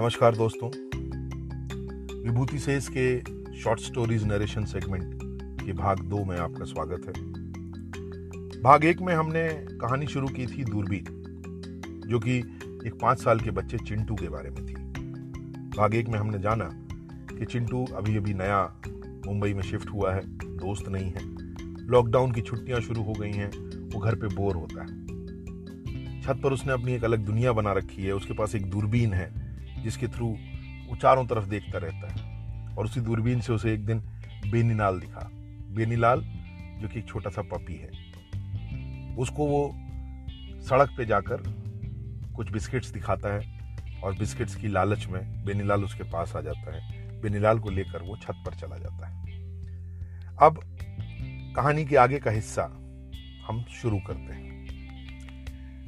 नमस्कार 0.00 0.36
दोस्तों। 0.36 0.68
विभूति 2.24 2.58
से 2.58 2.80
के 2.80 3.20
शॉर्ट 3.58 3.80
स्टोरीज 3.80 4.24
नरेशन 4.24 4.64
सेगमेंट 4.64 5.20
के 5.66 5.72
भाग 5.72 6.00
दो 6.00 6.24
में 6.24 6.38
आपका 6.38 6.64
स्वागत 6.64 7.06
है। 7.06 7.12
भाग 8.62 8.84
एक 8.84 9.00
में 9.00 9.14
हमने 9.14 9.48
कहानी 9.52 10.06
शुरू 10.06 10.28
की 10.28 10.46
थी 10.46 10.64
दूरबीन, 10.64 11.04
जो 12.06 12.18
कि 12.18 12.38
एक 12.86 12.98
पाँच 13.02 13.22
साल 13.22 13.40
के 13.40 13.50
बच्चे 13.50 13.78
चिंटू 13.78 14.14
के 14.14 14.28
बारे 14.28 14.50
में 14.50 14.66
थी। 14.66 14.74
भाग 15.78 15.94
एक 15.94 16.08
में 16.08 16.18
हमने 16.18 16.38
जाना 16.38 16.70
कि 17.38 17.44
चिंटू 17.44 17.84
अभी 17.84 18.16
अभी 18.16 18.34
नया 18.34 18.80
मुंबई 19.26 19.54
में 19.54 19.62
शिफ्ट 19.62 19.90
हुआ 19.90 20.14
है, 20.14 20.20
दोस्त 20.56 20.88
नहीं 20.88 21.10
है। 21.10 21.20
लॉकडाउन 21.86 22.32
की 22.32 22.40
छुट्टियाँ 22.40 22.80
शुरू 22.80 23.02
हो 23.02 23.12
गई 23.12 23.32
हैं, 23.32 23.50
वो 23.90 24.00
घर 24.00 24.14
पे 24.14 24.26
बोर 24.26 24.56
होता 24.56 24.82
है। 24.82 25.06
छत 26.22 26.40
पर 26.44 26.52
उसने 26.52 26.72
अपनी 26.72 26.92
एक 26.92 27.04
अलग 27.04 27.18
दुनिया 27.18 27.52
बना 27.52 27.72
रखी 27.72 28.02
है, 28.02 28.12
उसके 28.12 28.34
पास 28.34 28.54
एक 28.54 28.70
दूरबीन 28.70 29.12
है। 29.12 29.49
जिसके 29.82 30.08
थ्रू 30.08 30.26
वो 30.88 30.96
चारों 30.96 31.26
तरफ़ 31.26 31.44
देखता 31.44 31.78
रहता 31.78 32.12
है 32.12 32.74
और 32.76 32.84
उसी 32.84 33.00
दूरबीन 33.00 33.40
से 33.40 33.52
उसे 33.52 33.74
एक 33.74 33.86
दिन 33.86 33.98
बेनीलाल 34.50 35.00
दिखा। 35.00 35.28
बेनीलाल, 35.74 36.20
जो 36.80 36.88
कि 36.88 36.98
एक 36.98 37.08
छोटा 37.08 37.30
सा 37.30 37.42
पपी 37.42 37.74
है, 37.74 37.90
उसको 39.16 39.46
वो 39.46 39.62
सड़क 40.62 40.94
पे 40.96 41.04
जाकर 41.04 41.42
कुछ 42.36 42.50
बिस्किट्स 42.52 42.90
दिखाता 42.90 43.34
है 43.34 43.60
और 44.04 44.14
बिस्किट्स 44.14 44.54
की 44.54 44.68
लालच 44.68 45.06
में 45.06 45.44
बेनीलाल 45.44 45.84
उसके 45.84 46.02
पास 46.02 46.32
आ 46.36 46.40
जाता 46.40 46.76
है। 46.76 47.20
बेनीलाल 47.20 47.58
को 47.58 47.70
लेकर 47.70 48.02
वो 48.02 48.16
छत 48.16 48.42
पर 48.46 48.54
चला 48.54 48.76
जाता 48.76 49.06
है। 49.06 49.28
अब 50.42 50.60
कहानी 51.56 51.84
के 51.84 51.96
आगे 51.96 52.18
का 52.18 52.30
हिस्सा 52.30 52.62
हम 53.46 53.64
शुरू 53.82 53.98
करते 53.98 54.32
हैं। 54.34 54.50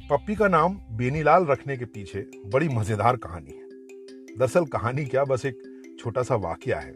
पप्पी 0.09 0.35
का 0.35 0.47
नाम 0.47 0.79
बेनीलाल 0.91 1.45
रखने 1.45 1.77
के 1.77 1.85
पीछे 1.85 2.25
बड़ी 2.45 2.69
मज़ेदार 2.69 3.15
कहानी 3.15 3.51
है। 3.51 3.62
दरअसल 4.39 4.65
कहानी 4.65 5.05
क्या 5.05 5.23
बस 5.23 5.45
एक 5.45 5.61
छोटा 5.99 6.23
सा 6.23 6.35
वाक्य 6.35 6.73
है। 6.73 6.91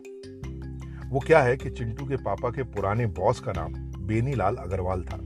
वो 1.10 1.20
क्या 1.20 1.40
है 1.40 1.58
कि 1.58 1.70
चिंटू 1.70 2.06
के 2.06 2.16
पापा 2.16 2.50
के 2.50 2.64
पुराने 2.64 3.06
बॉस 3.06 3.40
का 3.40 3.52
नाम 3.52 3.74
बेनीलाल 4.08 4.56
अग्रवाल 4.56 5.04
था। 5.04 5.18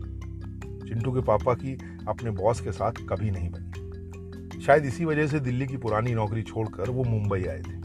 चिंटू 0.87 1.11
के 1.11 1.21
पापा 1.21 1.53
की 1.53 1.77
अपने 2.07 2.31
बॉस 2.31 2.61
के 2.61 2.71
साथ 2.71 2.91
कभी 3.09 3.31
नहीं 3.31 3.49
बनी। 3.51 4.61
शायद 4.61 4.85
इसी 4.85 5.05
वजह 5.05 5.27
से 5.27 5.39
दिल्ली 5.39 5.67
की 5.67 5.77
पुरानी 5.77 6.13
नौकरी 6.13 6.41
छोड़कर 6.41 6.89
वो 6.89 7.03
मुंबई 7.03 7.45
आए 7.45 7.59
थे। 7.59 7.79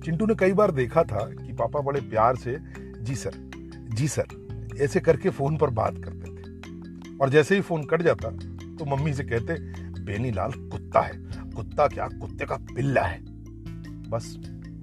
चिंटू 0.00 0.26
ने 0.26 0.34
कई 0.34 0.52
बार 0.52 0.70
देखा 0.70 1.02
था 1.02 1.24
कि 1.36 1.52
पापा 1.52 1.80
बड़े 1.80 2.00
प्यार 2.00 2.36
से, 2.36 2.58
जी 3.00 3.14
सर 3.14 3.50
जी 3.94 4.08
सर, 4.08 4.76
ऐसे 4.80 5.00
करके 5.00 5.30
फ़ोन 5.30 5.56
पर 5.56 5.70
बात 5.70 5.98
करते 6.04 6.30
थे। 6.30 7.16
और 7.16 7.28
जैसे 7.28 7.54
ही 7.54 7.60
फ़ोन 7.60 7.84
कट 7.84 8.02
जाता 8.02 8.30
तो 8.76 8.84
मम्मी 8.86 9.12
से 9.14 9.24
कहते, 9.24 9.54
बेनीलाल 10.02 10.52
कुत्ता 10.52 11.00
है। 11.00 11.21
कुत्ता 11.52 11.86
क्या 11.88 12.08
कुत्ते 12.08 12.46
का 12.46 12.56
पिल्ला 12.74 13.02
है? 13.02 13.20
बस 14.10 14.36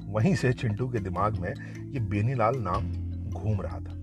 वहीं 0.06 0.36
से 0.36 0.54
चिंटू 0.54 0.88
के 0.90 1.00
दिमाग 1.00 1.40
में 1.40 1.54
ये 1.94 2.00
बेनीलाल 2.00 2.56
नाम 2.58 2.92
घूम 3.32 3.62
रहा 3.62 3.80
था। 3.80 3.96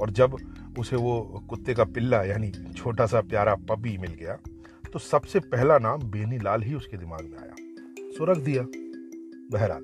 और 0.00 0.10
जब 0.10 0.36
उसे 0.78 0.96
वो 0.96 1.44
कुत्ते 1.48 1.74
का 1.74 1.84
पिल्ला 1.84 2.22
यानी 2.22 2.50
छोटा 2.76 3.06
सा 3.06 3.20
प्यारा 3.20 3.54
पपी 3.68 3.96
मिल 3.98 4.10
गया 4.10 4.38
तो 4.92 4.98
सबसे 4.98 5.40
पहला 5.40 5.78
नाम 5.78 6.02
बेनीलाल 6.02 6.62
ही 6.62 6.74
उसके 6.74 6.96
दिमाग 6.96 7.22
में 7.22 7.38
आया। 7.38 7.54
सो 8.10 8.24
रख 8.24 8.38
दिया। 8.38 8.62
बहरहाल, 9.52 9.82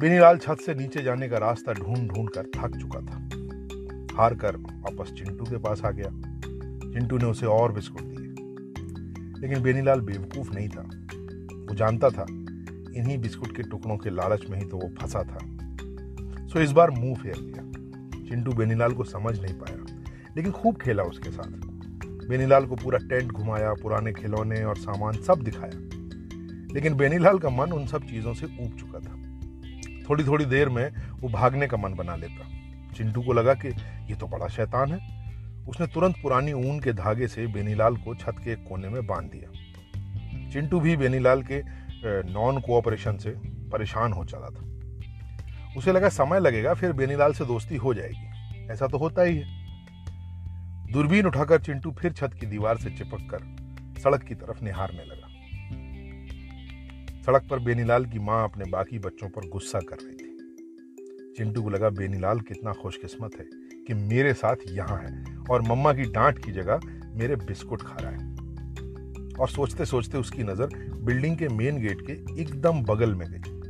बेनीलाल 0.00 0.38
छत 0.38 0.56
से 0.66 0.74
नीचे 0.74 1.02
जाने 1.02 1.28
का 1.28 1.38
रास्ता 1.38 1.72
ढूंढ 1.72 2.08
ढूंढ 2.08 2.28
कर 2.28 2.46
थक 2.56 2.76
चुका 2.76 3.00
था। 3.00 3.28
हार 4.16 4.34
कर 4.34 4.56
वापस 4.56 5.12
चिंटू 5.12 5.44
के 5.44 5.58
पास 5.58 5.82
आ 5.84 5.90
गया। 5.90 6.10
चिंटू 6.90 7.18
ने 7.18 7.24
उसे 7.24 7.46
और 7.46 7.72
बिस्कुट 7.72 8.11
लेकिन 9.42 9.62
बेनीलाल 9.62 10.00
बेवकूफ़ 10.00 10.52
नहीं 10.52 10.68
था। 10.68 10.82
वो 11.68 11.74
जानता 11.74 12.08
था, 12.10 12.26
इन्हीं 12.96 13.18
बिस्कुट 13.18 13.56
के 13.56 13.62
टुकड़ों 13.62 13.96
के 13.96 14.10
लालच 14.10 14.46
में 14.50 14.58
ही 14.58 14.64
तो 14.64 14.76
वो 14.76 14.90
फंसा 15.00 15.22
था। 15.22 15.38
सो 16.46 16.60
इस 16.60 16.72
बार 16.72 16.90
मुँह 16.90 17.14
फेर 17.14 17.36
लिया। 17.36 17.72
चिंटू 18.28 18.52
बेनीलाल 18.52 18.92
को 18.92 19.04
समझ 19.04 19.40
नहीं 19.40 19.54
पाया, 19.54 20.02
लेकिन 20.36 20.52
खूब 20.52 20.76
खेला 20.76 21.02
उसके 21.02 21.30
साथ। 21.30 21.50
बेनीलाल 22.28 22.66
को 22.66 22.76
पूरा 22.76 22.98
टेंट 22.98 23.32
घुमाया, 23.32 23.72
पुराने 23.72 24.12
खिलौने 24.12 24.64
और 24.64 24.76
सामान 24.76 25.12
सब 25.12 25.38
दिखाया। 25.38 25.88
लेकिन 26.74 26.94
बेनीलाल 26.94 27.38
का 27.38 27.50
मन 27.50 27.72
उन 27.72 27.86
सब 27.86 28.02
चीज़ों 28.02 28.34
से 28.34 28.46
ऊब 28.46 28.76
चुका 28.78 28.98
था। 28.98 29.22
थोड़ी 30.10 30.24
थोड़ी 30.24 30.44
देर 30.44 30.68
में 30.68 30.92
वो 31.20 31.28
भागने 31.28 31.66
का 31.66 31.76
मन 31.76 31.94
बना 31.94 32.16
लेता। 32.16 32.48
चिंटू 32.96 33.22
को 33.22 33.32
लगा 33.32 33.54
कि 33.54 33.68
ये 34.08 34.14
तो 34.14 34.26
बड़ा 34.26 34.48
शैतान 34.48 34.92
है। 34.92 35.21
उसने 35.68 35.86
तुरंत 35.86 36.14
पुरानी 36.22 36.52
ऊन 36.52 36.80
के 36.80 36.92
धागे 36.92 37.28
से 37.28 37.46
बेनीलाल 37.46 37.96
को 37.96 38.14
छत 38.14 38.34
के 38.38 38.54
कोने 38.54 38.88
में 38.88 39.06
बाँध 39.06 39.30
दिया। 39.30 39.52
चिंटू 40.50 40.80
भी 40.80 40.96
बेनीलाल 40.96 41.42
के 41.42 41.62
नॉन 42.32 42.60
कोऑपरेशन 42.60 43.16
से 43.16 43.30
परेशान 43.46 44.12
हो 44.12 44.24
चला 44.24 44.48
था। 44.48 44.72
उसे 45.76 45.92
लगा 45.92 46.08
समय 46.08 46.40
लगेगा, 46.40 46.74
फिर 46.74 46.92
बेनीलाल 46.92 47.32
से 47.32 47.44
दोस्ती 47.44 47.76
हो 47.76 47.94
जाएगी। 47.94 48.32
ऐसा 48.66 48.86
तो 48.86 48.98
होता 48.98 49.22
ही 49.22 49.36
है। 49.36 49.62
दूरबीन 50.92 51.26
उठाकर 51.26 51.60
चिंटू 51.60 51.90
फिर 51.90 52.12
छत 52.12 52.30
की 52.40 52.46
दीवार 52.46 52.76
से 52.76 52.90
चिपक 52.90 53.28
कर 53.34 53.62
सड़क 54.00 54.22
की 54.22 54.34
तरफ़ 54.34 54.64
निहारने 54.64 55.04
लगा। 55.04 55.28
सड़क 57.22 57.48
पर 57.50 57.58
बेनीलाल 57.58 58.06
की 58.06 58.18
माँ 58.18 58.44
अपने 58.44 58.64
बाकी 58.64 58.98
बच्चों 58.98 59.28
पर 59.28 59.48
गुस्सा 59.48 59.80
कर 59.80 59.96
रही 59.96 60.14
थी। 60.14 60.38
चिंटू 61.36 61.62
को 61.62 61.70
लगा 61.70 61.90
बेनीलाल 61.90 62.40
कितना 62.40 62.72
खुशकिस्मत 62.72 63.30
है 63.38 63.44
कि 63.86 63.94
मेरे 63.94 64.34
साथ 64.34 64.56
यहाँ 64.68 64.98
है। 64.98 65.31
और 65.50 65.62
मम्मा 65.62 65.92
की 65.92 66.02
डांट 66.02 66.38
की 66.38 66.52
जगह 66.52 66.80
मेरे 67.14 67.36
बिस्कुट 67.36 67.82
खा 67.82 67.96
रहा 68.00 68.10
है। 68.10 68.30
और 69.32 69.48
सोचते 69.48 69.84
सोचते 69.84 70.18
उसकी 70.18 70.42
नज़र 70.42 70.68
बिल्डिंग 71.04 71.36
के 71.36 71.48
मेन 71.48 71.80
गेट 71.80 72.06
के 72.06 72.12
एकदम 72.42 72.82
बगल 72.82 73.14
में 73.14 73.26
गई 73.30 73.60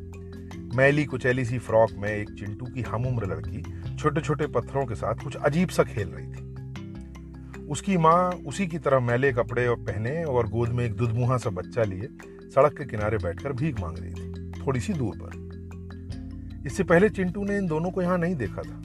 मैली 0.77 1.05
कुचैली 1.05 1.45
सी 1.45 1.59
फ्रॉक 1.59 1.91
में 1.93 2.09
एक 2.09 2.31
चिंटू 2.31 2.67
की 2.67 2.83
हम 2.83 3.07
उम्र 3.07 3.27
लड़की 3.27 3.63
छोटे 3.97 4.21
छोटे 4.21 4.47
पत्थरों 4.47 4.87
के 4.87 4.95
साथ 4.95 5.15
कुछ 5.15 5.37
अजीब 5.37 5.69
सा 5.69 5.85
खेल 5.85 6.09
रही 6.09 6.27
थी। 6.27 7.67
उसकी 7.67 7.97
माँ 7.97 8.31
उसी 8.47 8.67
की 8.67 8.79
तरह 8.79 9.01
मैले 9.01 9.33
कपड़े 9.33 9.67
और 9.67 9.77
पहने 9.77 10.25
और 10.25 10.49
गोद 10.49 10.69
में 10.69 10.85
एक 10.85 10.95
दुधमुहा 10.95 11.37
सा 11.37 11.51
बच्चा 11.51 11.83
लिए 11.83 12.09
सड़क 12.55 12.77
के 12.79 12.85
किनारे 12.85 13.19
बैठकर 13.19 13.53
भीख 13.53 13.81
मांग 13.81 13.99
रही 13.99 14.11
थी, 14.11 14.51
थोड़ी 14.61 14.81
सी 14.81 14.93
दूर 14.93 15.17
पर। 15.17 16.67
इससे 16.67 16.85
पहले 16.85 17.09
चिंटू 17.09 17.45
ने 17.45 17.57
इन 17.59 17.67
दोनों 17.67 17.91
को 17.91 18.03
यहाँ 18.03 18.19
नहीं 18.19 18.35
देखा 18.35 18.63
था। 18.63 18.83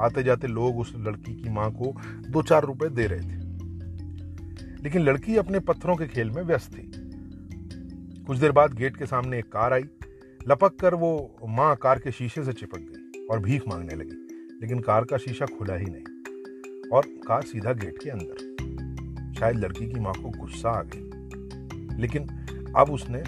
आते 0.00 0.22
जाते 0.22 0.46
लोग 0.46 0.78
उस 0.78 0.92
लड़की 0.96 1.34
की 1.34 1.48
माँ 1.48 1.70
को 1.72 1.94
दो 2.28 2.42
चार 2.42 2.64
रुपए 2.64 2.88
दे 2.88 3.06
रहे 3.06 3.20
थे। 3.20 3.46
लेकिन 4.82 5.02
लड़की 5.02 5.36
अपने 5.36 5.60
पत्थरों 5.60 5.96
के 5.96 6.06
खेल 6.06 6.30
में 6.30 6.42
व्यस्त 6.42 6.72
थी। 6.72 6.90
कुछ 8.24 8.38
देर 8.38 8.52
बाद 8.52 8.74
गेट 8.74 8.96
के 8.96 9.06
सामने 9.06 9.38
एक 9.38 9.48
कार 9.48 9.72
आई। 9.72 9.84
लपक 10.40 10.76
कर 10.76 10.94
वो 10.94 11.10
माँ 11.48 11.74
कार 11.76 11.98
के 11.98 12.12
शीशे 12.12 12.44
से 12.44 12.52
चिपक 12.52 12.78
गई 12.78 13.26
और 13.26 13.38
भीख 13.38 13.68
मांगने 13.68 13.94
लगी। 13.94 14.26
लेकिन 14.62 14.80
कार 14.80 15.04
का 15.04 15.16
शीशा 15.16 15.46
खुला 15.46 15.74
ही 15.74 15.86
नहीं 15.88 16.88
और 16.88 17.06
कार 17.26 17.42
सीधा 17.42 17.72
गेट 17.72 17.98
के 18.04 18.10
अंदर। 18.10 18.46
शायद 19.38 19.56
लड़की 19.56 19.86
की 19.86 20.00
माँ 20.00 20.12
को 20.12 20.30
गुस्सा 20.30 20.70
आ 20.70 20.82
गई 20.82 21.96
लेकिन 22.00 22.28
अब 22.76 22.90
उसने 22.90 23.22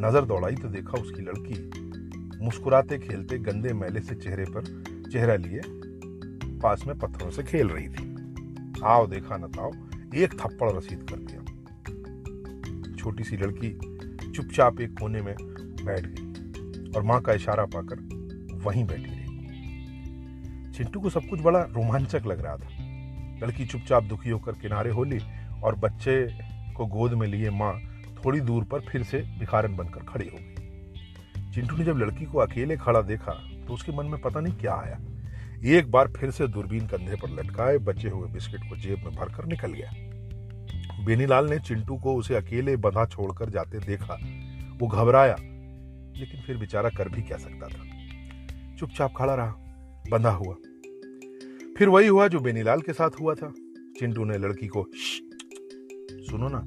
नज़र 0.00 0.24
दौड़ाई 0.24 0.54
तो 0.54 0.68
देखा 0.68 1.00
उसकी 1.00 1.22
लड़की 1.22 2.44
मुस्कुराते 2.44 2.98
खेलते 2.98 3.38
गंदे 3.38 3.72
मैले 3.72 4.00
से 4.00 4.14
चेहरे 4.14 4.44
पर 4.44 4.64
चेहरा 5.14 5.34
लिए 5.34 5.60
पास 6.60 6.84
में 6.86 6.98
पत्थरों 6.98 7.30
से 7.30 7.42
खेल 7.42 7.68
रही 7.68 7.88
थी। 7.88 8.14
आओ 8.84 9.06
देखा 9.06 9.36
न 9.36 9.40
ताओ, 9.40 9.72
एक 10.14 10.32
थप्पड़ 10.32 10.70
रसीद 10.70 11.06
कर 11.10 11.16
दिया। 11.16 11.44
छोटी 12.96 13.24
सी 13.24 13.36
लड़की 13.36 13.70
चुपचाप 14.30 14.80
एक 14.80 14.98
कोने 14.98 15.22
में 15.22 15.34
बैठ 15.84 16.06
गई 16.06 16.90
और 16.90 17.02
माँ 17.02 17.20
का 17.20 17.32
इशारा 17.32 17.64
पाकर 17.64 17.96
वहीं 18.54 18.84
बैठी 18.84 19.10
रही। 19.10 19.24
चिंटू 20.72 21.00
को 21.00 21.10
सब 21.10 21.22
कुछ 21.30 21.40
बड़ा 21.40 21.60
रोमांचक 21.62 22.22
लग 22.26 22.40
रहा 22.40 22.56
था। 22.56 22.68
लड़की 23.46 23.66
चुपचाप 23.66 24.04
दुखी 24.04 24.30
होकर 24.30 24.52
किनारे 24.52 24.90
हो 24.90 25.04
ली 25.04 25.18
और 25.62 25.74
बच्चे 25.74 26.38
को 26.76 26.86
गोद 26.86 27.12
में 27.12 27.28
लिए 27.28 27.50
माँ 27.50 27.80
थोड़ी 28.24 28.40
दूर 28.40 28.64
पर 28.64 28.80
फिर 28.80 29.02
से 29.02 29.18
भिखारन 29.18 29.76
बनकर 29.76 30.00
खड़ी 30.00 30.28
हो 30.28 30.38
गई। 30.40 31.52
चिंटू 31.52 31.76
ने 31.76 31.84
जब 31.84 31.96
लड़की 31.98 32.24
को 32.24 32.38
अकेले 32.38 32.76
खड़ा 32.76 33.02
देखा 33.02 33.53
तो 33.68 33.74
उसके 33.74 33.92
मन 33.92 34.06
में 34.06 34.20
पता 34.20 34.40
नहीं 34.40 34.54
क्या 34.54 34.74
आया। 34.74 35.00
एक 35.76 35.90
बार 35.90 36.08
फिर 36.08 36.30
से 36.30 36.46
दूरबीन 36.48 36.86
कंधे 36.86 37.16
पर 37.16 37.30
लटकाए 37.30 37.78
बचे 37.78 38.08
हुए 38.08 38.28
बिस्किट 38.28 38.60
को 38.60 38.76
जेब 38.76 38.98
में 38.98 39.14
भरकर 39.14 39.44
निकल 39.44 39.72
गया। 39.72 39.92
बेनीलाल 41.04 41.50
ने 41.50 41.58
चिंटू 41.58 41.96
को 41.96 42.14
उसे 42.14 42.34
अकेले 42.34 42.76
बंधा 42.76 43.04
छोड़कर 43.06 43.50
जाते 43.50 43.78
देखा। 43.78 44.14
वो 44.78 44.86
घबराया, 44.86 45.36
लेकिन 46.18 46.40
फिर 46.40 46.56
बेचारा 46.56 46.88
कर 46.88 47.08
भी 47.08 47.22
क्या 47.22 47.36
सकता 47.36 47.68
था। 47.68 48.76
चुपचाप 48.76 49.14
खड़ा 49.16 49.34
रहा, 49.34 49.54
बंधा 50.10 50.30
हुआ। 50.30 50.54
फिर 51.78 51.88
वही 51.88 52.08
हुआ 52.08 52.28
जो 52.28 52.40
बेनीलाल 52.40 52.80
के 52.80 52.92
साथ 52.92 53.10
हुआ 53.20 53.34
था। 53.34 53.52
चिंटू 53.98 54.24
ने 54.24 54.38
लड़की 54.38 54.66
को 54.66 54.86
सुनो 54.92 56.48
ना 56.48 56.64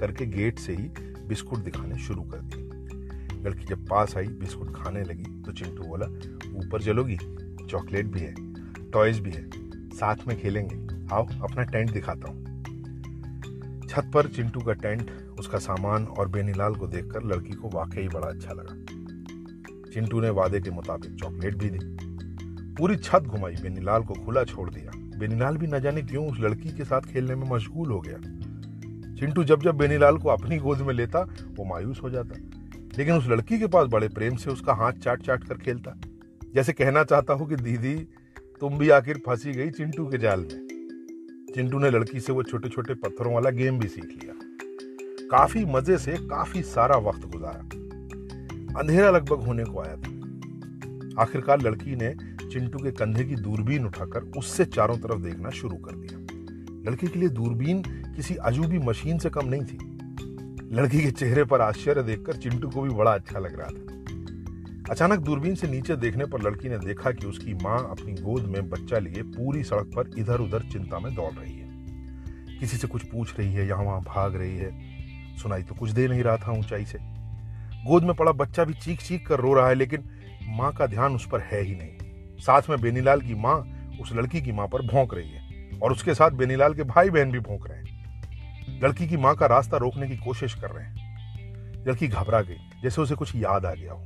करके 0.00 0.26
गेट 0.26 0.58
से 0.58 0.72
ही 0.72 0.88
बिस्कुट 1.28 1.58
दिखाने 1.58 1.98
शुरू 1.98 2.22
कर 2.22 2.57
लड़की 3.48 3.64
जब 3.64 3.86
पास 3.88 4.16
आई, 4.16 4.26
बिस्कुट 4.26 4.74
खाने 4.76 5.02
लगी 5.02 5.42
तो 5.42 5.52
चिंटू 5.52 5.82
बोला, 5.82 6.06
ऊपर 6.56 6.82
चलोगी 6.82 7.16
चॉकलेट 7.70 8.06
भी 8.06 8.20
है, 8.20 8.34
टॉयज 8.90 9.20
भी 9.20 9.30
है, 9.30 9.48
साथ 9.90 10.26
में 10.28 10.40
खेलेंगे। 10.40 10.76
आओ, 11.14 11.26
अपना 11.42 11.62
टेंट 11.62 11.90
दिखाता 11.90 12.28
हूँ. 12.28 12.46
छत 13.88 14.10
पर 14.14 14.26
चिंटू 14.26 14.60
का 14.60 14.72
टेंट, 14.72 15.10
उसका 15.38 15.58
सामान 15.58 16.04
और 16.04 16.28
बेनीलाल 16.28 16.74
को 16.74 16.86
देखकर 16.86 17.24
लड़की 17.24 17.52
को 17.52 17.68
वाकई 17.68 18.08
बड़ा 18.08 18.28
अच्छा 18.28 18.52
लगा। 18.52 18.74
चिंटू 19.92 20.20
ने 20.20 20.30
वादे 20.30 20.60
के 20.60 20.70
मुताबिक 20.70 21.14
चॉकलेट 21.14 21.54
भी 21.54 21.70
दी। 21.70 21.78
पूरी 22.74 22.96
छत 22.96 23.20
घुमाई, 23.20 23.54
बेनीलाल 23.54 24.02
को 24.02 24.14
खुला 24.14 24.44
छोड़ 24.44 24.70
दिया। 24.70 24.90
बेनीलाल 25.18 25.56
भी 25.56 25.66
न 25.66 25.80
जाने 25.80 26.02
क्यों 26.02 26.26
उस 26.32 26.40
लड़की 26.40 26.70
के 26.70 26.84
साथ 26.84 27.00
खेलने 27.00 27.34
में 27.34 27.50
मशगूल 27.50 27.90
हो 27.90 28.00
गया। 28.00 28.18
चिंटू 29.14 29.44
जब 29.44 29.62
जब 29.62 29.76
बेनीलाल 29.76 30.18
को 30.18 30.28
अपनी 30.28 30.58
गोद 30.58 30.78
में 30.78 30.94
लेता, 30.94 31.20
वो 31.56 31.64
मायूस 31.64 32.00
हो 32.02 32.10
जाता। 32.10 32.34
लेकिन 32.98 33.14
उस 33.14 33.28
लड़की 33.28 33.58
के 33.58 33.66
पास 33.66 33.88
बड़े 33.88 34.08
प्रेम 34.08 34.36
से 34.36 34.50
उसका 34.50 34.74
हाथ 34.74 34.92
चाट 34.92 35.22
चाट 35.22 35.44
कर 35.44 35.54
खेलता। 35.54 36.00
जैसे 36.54 36.72
कहना 36.72 37.04
चाहता 37.04 37.32
हूँ 37.32 37.48
कि, 37.48 37.56
दीदी, 37.56 37.94
तुम 38.60 38.78
भी 38.78 38.90
आखिर 38.90 39.18
फंसी 39.26 39.52
गई 39.52 39.70
चिंटू 39.70 40.06
के 40.06 40.18
जाल 40.18 40.40
में। 40.40 40.68
चिंटू 41.54 41.78
ने 41.78 41.90
लड़की 41.90 42.20
से 42.20 42.32
वो 42.32 42.42
छोटे 42.42 42.68
छोटे 42.68 42.94
पत्थरों 42.94 43.34
वाला 43.34 43.50
गेम 43.50 43.78
भी 43.78 43.88
सीख 43.88 44.04
लिया। 44.04 44.34
काफ़ी 45.30 45.64
मज़े 45.64 45.98
से 45.98 46.12
काफ़ी 46.12 46.62
सारा 46.62 46.96
वक्त 46.96 47.20
गुजारा। 47.24 47.60
अंधेरा 48.80 49.10
लगभग 49.10 49.38
होने 49.38 49.64
को 49.64 49.80
आया 49.80 49.96
था। 49.96 50.18
आखिरकार 51.22 51.62
लड़की 51.62 51.96
ने 51.96 52.14
चिंटू 52.50 52.78
के 52.78 52.90
कंधे 52.90 53.24
की 53.24 53.34
दूरबीन 53.34 53.86
उठाकर 53.86 54.20
उससे 54.20 54.64
चारों 54.64 54.96
तरफ़ 54.96 55.20
देखना 55.20 55.50
शुरू 55.50 55.76
कर 55.76 55.92
दिया। 55.92 56.18
लड़की 56.90 57.06
के 57.06 57.18
लिए 57.18 57.28
दूरबीन 57.28 57.82
किसी 58.16 58.34
अजूबी 58.34 58.78
मशीन 58.78 59.18
से 59.18 59.30
कम 59.30 59.48
नहीं 59.48 59.64
थी। 59.64 59.87
लड़की 60.72 61.00
के 61.02 61.10
चेहरे 61.10 61.44
पर 61.44 61.60
आश्चर्य 61.60 62.02
देखकर 62.02 62.32
चिंटू 62.32 62.68
को 62.68 62.82
भी 62.82 62.90
बड़ा 62.90 63.12
अच्छा 63.14 63.38
लग 63.38 63.58
रहा 63.60 63.68
था। 63.68 64.92
अचानक 64.92 65.18
दूरबीन 65.18 65.54
से 65.54 65.68
नीचे 65.68 65.96
देखने 65.96 66.24
पर 66.24 66.42
लड़की 66.42 66.68
ने 66.68 66.78
देखा 66.78 67.10
कि 67.10 67.26
उसकी 67.26 67.54
माँ 67.54 67.78
अपनी 67.90 68.12
गोद 68.12 68.44
में 68.44 68.68
बच्चा 68.68 68.98
लिए 68.98 69.22
पूरी 69.22 69.62
सड़क 69.64 69.90
पर 69.96 70.10
इधर 70.18 70.40
उधर 70.40 70.62
चिंता 70.62 70.98
में 70.98 71.14
दौड़ 71.14 71.32
रही 71.34 71.58
है। 71.58 71.68
किसी 72.60 72.76
से 72.76 72.88
कुछ 72.88 73.02
पूछ 73.02 73.38
रही 73.38 73.52
है, 73.52 73.66
यहाँ 73.68 73.84
वहाँ 73.84 74.00
भाग 74.00 74.36
रही 74.36 74.56
है। 74.56 74.70
सुनाई 75.36 75.62
तो 75.62 75.74
कुछ 75.74 75.90
दे 75.90 76.08
नहीं 76.08 76.22
रहा 76.22 76.36
था 76.36 76.52
ऊंचाई 76.52 76.84
से। 76.84 76.98
गोद 77.86 78.04
में 78.04 78.14
पड़ा 78.14 78.32
बच्चा 78.32 78.64
भी 78.64 78.74
चीख 78.74 79.02
चीख 79.02 79.26
कर 79.26 79.40
रो 79.40 79.54
रहा 79.54 79.68
है, 79.68 79.74
लेकिन 79.74 80.04
माँ 80.48 80.72
का 80.72 80.86
ध्यान 80.86 81.14
उस 81.14 81.28
पर 81.28 81.40
है 81.40 81.62
ही 81.62 81.74
नहीं। 81.74 82.36
साथ 82.38 82.62
में 82.70 82.80
बेनीलाल 82.80 83.20
की 83.20 83.34
माँ 83.34 83.56
उस 84.00 84.12
लड़की 84.12 84.42
की 84.42 84.52
माँ 84.52 84.66
पर 84.66 84.82
भोंक 84.82 85.14
रही 85.14 85.30
है 85.30 85.78
और 85.82 85.92
उसके 85.92 86.14
साथ 86.14 86.30
बेनीलाल 86.30 86.74
के 86.74 86.82
भाई 86.82 87.10
बहन 87.10 87.30
भी 87.32 87.38
भोंक 87.38 87.66
रहे 87.68 87.78
हैं। 87.78 87.97
लड़की 88.82 89.08
की 89.08 89.16
माँ 89.16 89.36
का 89.36 89.46
रास्ता 89.46 89.76
रोकने 89.76 90.08
की 90.08 90.16
कोशिश 90.16 90.54
कर 90.54 90.70
रहे 90.70 90.84
हैं। 90.84 90.98
लड़की 91.86 92.08
घबरा 92.08 92.42
गई, 92.42 92.56
जैसे 92.82 93.02
उसे 93.02 93.14
कुछ 93.14 93.36
याद 93.36 93.66
आ 93.66 93.74
गया 93.74 93.92
हो। 93.92 94.04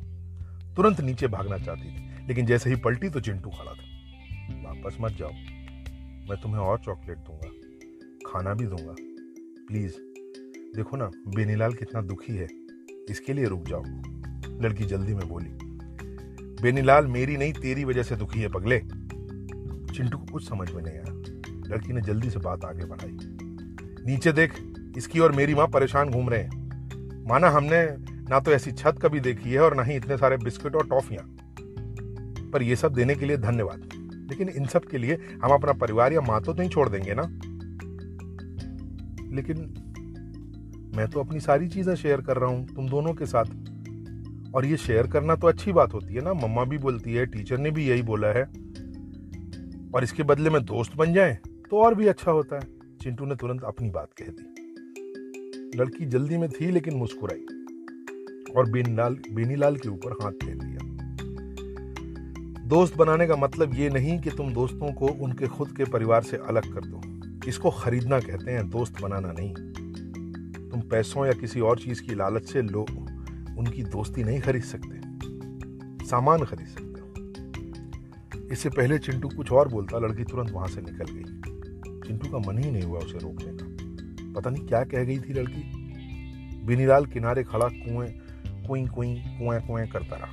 तुरंत 0.76 1.00
नीचे 1.00 1.28
भागना 1.28 1.58
चाहती 1.58 1.94
थी, 1.94 2.28
लेकिन 2.28 2.46
जैसे 2.46 2.70
ही 2.70 2.76
पलटी 2.76 3.08
तो 3.08 3.20
चिंटू 3.20 3.50
खड़ा 3.50 3.72
था। 3.72 3.82
वापस 4.68 4.96
मत 5.00 5.12
जाओ, 5.12 5.30
मैं 6.28 6.40
तुम्हें 6.42 6.60
और 6.60 6.78
चॉकलेट 6.78 7.18
दूँगा, 7.18 7.48
खाना 8.30 8.54
भी 8.54 8.66
दूँगा। 8.66 8.94
प्लीज़, 9.68 9.92
देखो 10.76 10.96
ना, 10.96 11.10
बेनीलाल 11.28 11.74
कितना 11.74 12.00
दुखी 12.00 12.36
है। 12.36 12.48
इसके 13.10 13.32
लिए 13.32 13.44
रुक 13.44 13.64
जाओ। 13.64 13.82
लड़की 14.60 14.84
जल्दी 14.84 15.14
में 15.14 15.28
बोली, 15.28 15.50
बेनीलाल, 16.62 17.06
मेरी 17.06 17.36
नहीं, 17.36 17.52
तेरी 17.52 17.84
वजह 17.84 18.02
से 18.02 18.16
दुखी 18.16 18.40
है, 18.40 18.48
पगले। 18.48 18.78
चिंटू 19.94 20.18
को 20.18 20.24
कुछ 20.24 20.48
समझ 20.48 20.70
में 20.70 20.82
नहीं 20.82 20.94
आया। 20.94 21.22
लड़की 21.74 21.92
ने 21.92 22.00
जल्दी 22.00 22.30
से 22.30 22.38
बात 22.38 22.64
आगे 22.64 22.84
बढ़ाई। 22.84 23.31
नीचे 24.06 24.32
देख, 24.32 24.52
इसकी 24.96 25.18
और 25.18 25.32
मेरी 25.32 25.54
माँ 25.54 25.66
परेशान 25.66 26.10
घूम 26.10 26.30
रहे 26.30 26.42
हैं। 26.42 27.24
माना 27.28 27.50
हमने 27.50 27.86
ना 28.30 28.40
तो 28.40 28.50
ऐसी 28.50 28.72
छत 28.72 28.98
कभी 29.02 29.20
देखी 29.20 29.52
है 29.52 29.60
और 29.60 29.74
ना 29.74 29.82
ही 29.82 29.96
इतने 29.96 30.16
सारे 30.16 30.36
बिस्किट 30.36 30.76
और 30.76 30.86
टॉफियाँ। 30.86 31.24
पर 32.50 32.62
ये 32.62 32.76
सब 32.76 32.92
देने 32.92 33.14
के 33.14 33.26
लिए 33.26 33.36
धन्यवाद। 33.36 33.88
लेकिन 34.30 34.48
इन 34.48 34.66
सब 34.66 34.84
के 34.84 34.98
लिए 34.98 35.18
हम 35.44 35.50
अपना 35.50 35.72
परिवार 35.72 36.12
या 36.12 36.20
माँ 36.20 36.42
तो 36.42 36.52
नहीं 36.52 36.68
छोड़ 36.68 36.88
देंगे 36.88 37.14
ना? 37.14 37.22
लेकिन 39.36 39.56
मैं 40.96 41.08
तो 41.08 41.20
अपनी 41.20 41.40
सारी 41.40 41.68
चीज़ें 41.68 41.94
शेयर 41.94 42.20
कर 42.20 42.36
रहा 42.36 42.50
हूँ, 42.50 42.66
तुम 42.66 42.88
दोनों 42.88 43.12
के 43.14 43.26
साथ। 43.26 43.44
और 44.54 44.64
ये 44.64 44.76
शेयर 44.76 45.06
करना 45.06 45.36
तो 45.36 45.46
अच्छी 45.46 45.72
बात 45.72 45.94
होती 45.94 46.14
है 46.14 46.20
ना? 46.20 46.34
मम्मा 46.34 46.64
भी 46.64 46.78
बोलती 46.78 47.14
है, 47.14 47.26
टीचर 47.26 47.58
ने 47.58 47.70
भी 47.70 47.88
यही 47.88 48.02
बोला 48.02 48.28
है। 48.28 48.42
और 49.94 50.04
इसके 50.04 50.22
बदले 50.22 50.50
में 50.50 50.64
दोस्त 50.64 50.96
बन 50.96 51.12
जाए 51.12 51.38
तो 51.70 51.82
और 51.82 51.94
भी 51.94 52.06
अच्छा 52.06 52.30
होता 52.30 52.56
है। 52.56 52.81
चिंटू 53.02 53.24
ने 53.24 53.34
तुरंत 53.34 53.64
अपनी 53.64 53.90
बात 53.90 54.10
कह 54.22 54.24
दी। 54.24 55.78
लड़की 55.78 56.06
जल्दी 56.06 56.36
में 56.36 56.48
थी, 56.50 56.70
लेकिन 56.70 56.94
मुस्कुराई 56.94 57.40
और 58.56 58.70
बेनीलाल 58.70 59.18
बेनीलाल 59.32 59.76
के 59.76 59.88
ऊपर 59.88 60.12
हाथ 60.12 60.32
फेर 60.32 60.56
दिया 60.56 60.78
दोस्त 62.64 62.96
बनाने 62.96 63.26
का 63.26 63.36
मतलब 63.36 63.74
ये 63.74 63.90
नहीं 63.90 64.20
कि 64.20 64.30
तुम 64.30 64.52
दोस्तों 64.52 64.92
को 64.92 65.06
उनके 65.06 65.46
खुद 65.46 65.76
के 65.76 65.84
परिवार 65.84 66.22
से 66.22 66.36
अलग 66.36 66.74
कर 66.74 66.80
दो। 66.84 67.00
इसको 67.48 67.70
खरीदना 67.70 68.20
कहते 68.20 68.50
हैं, 68.50 68.70
दोस्त 68.70 69.02
बनाना 69.02 69.32
नहीं। 69.38 69.54
तुम 70.68 70.80
पैसों 70.80 71.26
या 71.26 71.32
किसी 71.32 71.60
और 71.60 71.78
चीज़ 71.78 72.02
की 72.02 72.14
लालच 72.14 72.44
से 72.44 72.62
लोग 72.62 72.90
उनकी 73.58 73.82
दोस्ती 73.82 74.24
नहीं 74.24 74.40
खरीद 74.40 74.62
सकते। 74.62 75.00
सामान 76.06 76.44
खरीद 76.44 76.66
सकते 76.66 77.00
हो। 77.00 77.12
इससे 78.48 78.68
पहले 78.68 78.98
चिंटू 78.98 79.28
कुछ 79.28 79.52
और 79.52 79.68
बोलता, 79.68 79.98
लड़की 79.98 80.24
तुरंत 80.24 80.50
वहाँ 80.50 80.68
से 80.68 80.80
निकल 80.80 81.04
गई। 81.04 81.41
चिंटू 82.12 82.28
का 82.30 82.38
मन 82.38 82.58
ही 82.58 82.70
नहीं 82.70 82.82
हुआ 82.82 82.98
उसे 82.98 83.18
रोकने 83.18 83.52
का। 83.52 84.40
पता 84.40 84.50
नहीं 84.50 84.66
क्या 84.66 84.84
कह 84.84 85.04
गई 85.04 85.18
थी 85.18 85.32
लड़की। 85.32 85.62
बिनीलाल 86.66 87.06
किनारे 87.06 87.44
खड़ा 87.44 87.68
कुएँ, 87.68 88.08
कुई 88.66 88.86
कुई, 88.86 89.14
कुएँ 89.16 89.60
कुएँ 89.60 89.86
करता 89.86 90.16
रहा। 90.16 90.32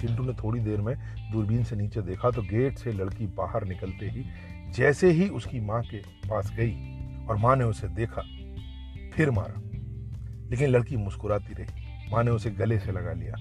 चिंटू 0.00 0.22
ने 0.22 0.32
थोड़ी 0.32 0.60
देर 0.60 0.80
में 0.80 0.96
दूरबीन 1.32 1.64
से 1.64 1.76
नीचे 1.76 2.02
देखा 2.02 2.30
तो 2.30 2.42
गेट 2.42 2.78
से 2.78 2.92
लड़की 2.92 3.26
बाहर 3.26 3.64
निकलते 3.64 4.06
ही 4.06 4.24
जैसे 4.72 5.10
ही 5.10 5.28
उसकी 5.28 5.60
माँ 5.60 5.82
के 5.82 5.96
पास 5.98 6.52
गई 6.56 6.72
और 7.26 7.36
माँ 7.36 7.56
ने 7.56 7.64
उसे 7.64 7.88
देखा, 7.88 8.22
फिर 9.14 9.30
मारा। 9.30 9.60
लेकिन 10.50 10.68
लड़की 10.68 10.96
मुस्कुराती 10.96 11.52
रही। 11.52 12.10
माँ 12.12 12.24
ने 12.24 12.30
उसे 12.30 12.50
गले 12.50 12.78
से 12.78 12.92
लगा 12.92 13.12
लिया 13.12 13.34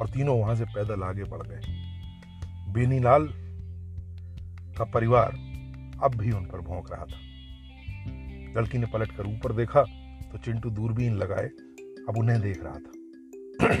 और 0.00 0.08
तीनों 0.08 0.40
वहाँ 0.40 0.54
से 0.54 0.64
पैदल 0.64 1.02
आगे 1.02 1.24
बढ़ 1.24 1.42
गए। 1.42 1.60
बेनीलाल 2.72 3.28
का 4.78 4.84
परिवार 4.84 5.49
अब 6.02 6.14
भी 6.14 6.32
उन 6.32 6.44
पर 6.44 6.60
भौंक 6.60 6.92
रहा 6.92 7.04
था। 7.04 7.16
लड़की 8.60 8.78
ने 8.78 8.86
पलट 8.86 9.12
कर 9.12 9.26
ऊपर 9.26 9.52
देखा 9.52 9.82
तो 10.32 10.38
चिंटू 10.38 10.70
दूरबीन 10.70 11.14
लगाए, 11.14 11.46
अब 12.08 12.14
उन्हें 12.18 12.40
देख 12.40 12.64
रहा 12.64 12.74
था। 12.74 12.90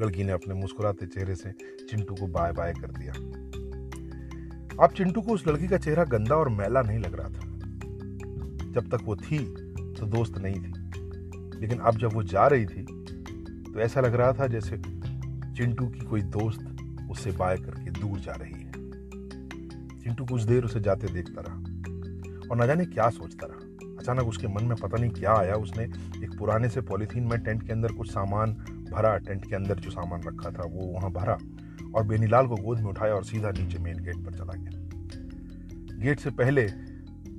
लड़की 0.00 0.24
ने 0.24 0.32
अपने 0.32 0.54
मुस्कुराते 0.54 1.06
चेहरे 1.06 1.34
से 1.34 1.52
चिंटू 1.90 2.14
को 2.14 2.26
बाय 2.26 2.52
बाय 2.52 2.72
कर 2.72 2.90
दिया। 2.90 3.12
अब 4.84 4.90
चिंटू 4.96 5.20
को 5.20 5.32
उस 5.32 5.46
लड़की 5.48 5.68
का 5.68 5.78
चेहरा 5.78 6.04
गंदा 6.04 6.34
और 6.34 6.48
मैला 6.48 6.82
नहीं 6.82 6.98
लग 6.98 7.14
रहा 7.14 7.28
था। 7.28 7.54
जब 8.70 8.88
तक 8.94 8.98
वो 9.04 9.16
थी 9.16 9.38
तो 9.94 10.06
दोस्त 10.06 10.38
नहीं 10.38 10.54
थी। 10.54 10.84
लेकिन 11.60 11.78
अब 11.78 11.96
जब 11.96 12.12
वो 12.12 12.22
जा 12.22 12.46
रही 12.46 12.66
थी 12.66 12.82
तो 13.62 13.80
ऐसा 13.80 14.00
लग 14.00 14.14
रहा 14.14 14.32
था 14.32 14.46
जैसे 14.46 14.76
चिंटू 15.56 15.86
की 15.86 16.00
कोई 16.00 16.22
दोस्त 16.22 16.76
उससे 17.10 17.32
बाय 17.32 17.56
करके 17.56 17.90
दूर 17.90 18.18
जा 18.18 18.32
रही 18.32 18.52
है। 18.52 18.63
चिंटू 20.04 20.24
कुछ 20.24 20.42
देर 20.42 20.64
उसे 20.64 20.80
जाते 20.80 21.12
देखता 21.12 21.42
रहा 21.46 21.56
और 22.50 22.56
न 22.56 22.66
जाने 22.66 22.84
क्या 22.84 23.08
सोचता 23.10 23.46
रहा। 23.46 23.58
अचानक 23.98 24.22
उसके 24.22 24.48
मन 24.48 24.64
में 24.64 24.76
पता 24.76 24.96
नहीं 24.96 25.10
क्या 25.10 25.34
आया। 25.34 25.54
उसने 25.54 25.84
एक 26.24 26.36
पुराने 26.38 26.68
से 26.68 26.80
पॉलीथीन 26.80 27.24
में 27.24 27.38
टेंट 27.40 27.62
के 27.66 27.72
अंदर 27.72 27.92
कुछ 27.92 28.10
सामान 28.10 28.52
भरा। 28.90 29.16
टेंट 29.18 29.48
के 29.48 29.56
अंदर 29.56 29.74
जो 29.74 29.90
सामान 29.90 30.22
रखा 30.22 30.50
था, 30.50 30.66
वो 30.66 30.86
वहाँ 30.86 31.10
भरा 31.10 31.38
और 31.94 32.06
बेनीलाल 32.06 32.46
को 32.46 32.56
गोद 32.56 32.78
में 32.78 32.86
उठाया 32.86 33.14
और 33.14 33.24
सीधा 33.24 33.50
नीचे 33.50 33.78
मेन 33.78 33.96
गेट 33.96 34.16
पर 34.16 34.34
चला 34.34 34.52
गया। 34.56 34.80
गेट 35.98 36.20
से 36.20 36.30
पहले 36.30 36.66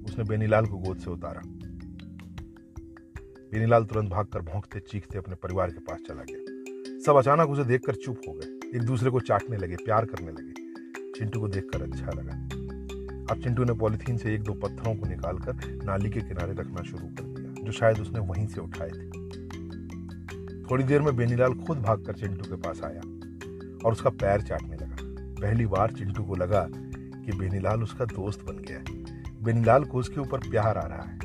उसने 0.05 0.23
बेनीलाल 0.23 0.65
को 0.65 0.77
गोद 0.77 0.97
से 0.97 1.11
उतारा। 1.11 1.41
बेनीलाल 3.51 3.85
तुरंत 3.85 4.09
भागकर 4.09 4.41
भौंकते, 4.41 4.79
चीखते 4.79 5.17
अपने 5.17 5.35
परिवार 5.35 5.71
के 5.71 5.79
पास 5.79 5.99
चला 6.07 6.23
गया। 6.31 7.01
सब 7.05 7.15
अचानक 7.17 7.49
उसे 7.49 7.63
देखकर 7.63 7.95
चुप 7.95 8.21
हो 8.27 8.33
गए। 8.33 8.77
एक 8.77 8.83
दूसरे 8.83 9.09
को 9.09 9.19
चाटने 9.19 9.57
लगे, 9.57 9.75
प्यार 9.75 10.05
करने 10.05 10.31
लगे। 10.31 10.65
चिंटू 11.19 11.39
को 11.39 11.47
देखकर 11.47 11.81
अच्छा 11.81 12.11
लगा। 12.11 12.54
अब 13.31 13.41
चिंटू 13.43 13.63
ने 13.63 13.73
पॉलिथीन 13.73 14.17
से 14.17 14.33
एक 14.33 14.41
दो 14.41 14.53
पत्थरों 14.53 14.95
को 14.95 15.05
निकालकर 15.05 15.83
नाली 15.83 16.09
के 16.09 16.21
किनारे 16.21 16.53
रखना 16.53 16.83
शुरू 16.83 17.07
कर 17.07 17.23
दिया, 17.23 17.63
जो 17.65 17.71
शायद 17.71 17.99
उसने 17.99 18.19
वहीं 18.19 18.47
से 18.47 18.61
उठाए 18.61 18.89
थे। 18.89 19.23
थोड़ी 20.71 20.83
देर 20.83 21.01
में 21.01 21.15
बेनीलाल 21.15 21.53
खुद 21.53 21.77
भागकर 21.77 22.13
चिंटू 22.13 22.49
के 22.49 22.55
पास 22.55 22.81
आया 22.83 23.01
और 23.85 23.91
उसका 23.91 24.09
पैर 24.09 24.41
चाटने 24.41 24.75
लगा। 24.75 24.95
पहली 25.41 25.65
बार 25.65 25.91
चिंटू 25.91 26.23
को 26.23 26.35
लगा 26.35 26.67
कि 26.71 27.37
बेनीलाल 27.37 27.83
उसका 27.83 28.05
दोस्त 28.05 28.45
बन 28.45 28.57
गया 28.57 28.77
है। 28.77 29.43
बेनीलाल 29.43 29.83
को 29.83 29.97
उसके 29.97 30.21
ऊपर 30.21 30.37
प्यार 30.39 30.77
आ 30.77 30.87
रहा 30.87 31.01
है। 31.01 31.17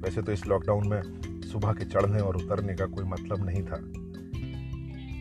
वैसे 0.00 0.22
तो 0.22 0.32
इस 0.32 0.46
लॉकडाउन 0.46 0.88
में 0.88 1.02
सुबह 1.42 1.72
के 1.72 1.84
चढ़ने 1.84 2.20
और 2.20 2.36
उतरने 2.36 2.74
का 2.74 2.86
कोई 2.86 3.04
मतलब 3.04 3.46
नहीं 3.46 3.62
था। 3.62 3.78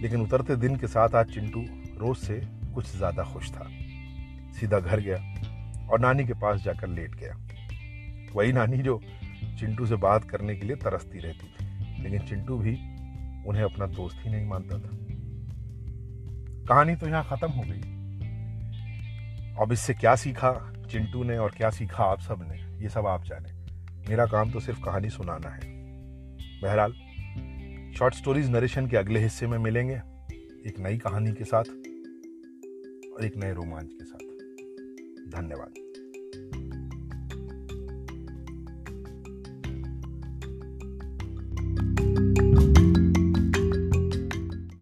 लेकिन 0.01 0.21
उतरते 0.21 0.55
दिन 0.55 0.75
के 0.75 0.87
साथ 0.87 1.15
आज 1.15 1.33
चिंटू 1.33 1.61
रोज 1.99 2.17
से 2.17 2.41
कुछ 2.75 2.95
ज़्यादा 2.97 3.23
खुश 3.23 3.51
था। 3.51 3.69
सीधा 4.59 4.79
घर 4.79 4.99
गया। 4.99 5.30
और 5.91 5.99
नानी 5.99 6.25
के 6.25 6.33
पास 6.33 6.61
जाकर 6.61 6.87
लेट 6.87 7.15
गया। 7.15 7.37
वही 8.35 8.51
नानी 8.53 8.77
जो 8.77 9.01
चिंटू 9.59 9.85
से 9.85 9.95
बात 9.95 10.23
करने 10.23 10.55
के 10.55 10.65
लिए 10.65 10.75
तरसती 10.75 11.19
रहती 11.19 11.47
थी, 11.47 12.03
लेकिन 12.03 12.19
चिंटू 12.19 12.57
भी 12.57 12.73
उन्हें 13.47 13.63
अपना 13.63 13.85
दोस्त 13.85 14.17
ही 14.19 14.31
नहीं 14.31 14.45
मानता 14.45 14.77
था। 14.77 14.97
कहानी 16.65 16.95
तो 16.95 17.07
यहाँ 17.07 17.23
खत्म 17.29 17.47
हो 17.47 17.63
गई। 17.65 17.81
अब 19.61 19.71
इससे 19.71 19.93
क्या 19.93 20.15
सीखा 20.15 20.51
चिंटू 20.91 21.23
ने 21.23 21.37
और 21.37 21.51
क्या 21.51 21.69
सीखा 21.69 22.03
आप 22.03 22.19
सबने, 22.19 22.83
ये 22.83 22.89
सब 22.89 23.07
आप 23.07 23.23
जाने। 23.23 23.53
मेरा 24.09 24.25
काम 24.25 24.51
तो 24.51 24.59
सिर्फ़ 24.59 24.83
कहानी 24.83 25.09
सुनाना 25.09 25.49
है। 25.49 25.61
बहरहाल 26.61 26.93
शॉर्ट 27.97 28.13
स्टोरीज 28.13 28.49
नरेशन 28.49 28.87
के 28.87 28.97
अगले 28.97 29.19
हिस्से 29.19 29.47
में 29.47 29.57
मिलेंगे, 29.57 29.95
एक 30.67 30.75
नई 30.79 30.97
कहानी 30.97 31.31
के 31.31 31.43
साथ 31.43 31.63
और 33.13 33.25
एक 33.25 33.37
नए 33.37 33.53
रोमांच 33.53 33.89
के 33.93 34.05
साथ। 34.05 34.19
धन्यवाद। 35.41 35.80